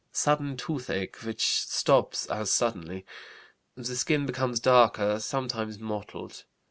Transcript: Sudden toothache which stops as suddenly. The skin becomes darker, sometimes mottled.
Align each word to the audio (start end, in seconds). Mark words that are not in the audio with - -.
Sudden 0.11 0.57
toothache 0.57 1.17
which 1.17 1.45
stops 1.45 2.25
as 2.25 2.49
suddenly. 2.49 3.05
The 3.75 3.95
skin 3.95 4.25
becomes 4.25 4.59
darker, 4.59 5.19
sometimes 5.19 5.77
mottled. 5.77 6.43